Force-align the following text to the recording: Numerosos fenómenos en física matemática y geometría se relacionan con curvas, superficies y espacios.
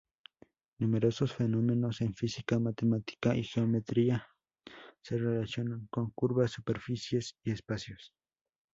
Numerosos 0.79 1.31
fenómenos 1.31 2.01
en 2.01 2.15
física 2.15 2.57
matemática 2.57 3.35
y 3.37 3.43
geometría 3.43 4.27
se 5.03 5.19
relacionan 5.19 5.85
con 5.91 6.09
curvas, 6.09 6.49
superficies 6.49 7.37
y 7.43 7.51
espacios. 7.51 8.11